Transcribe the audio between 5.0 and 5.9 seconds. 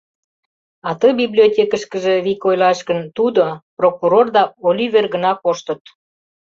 гына коштыт.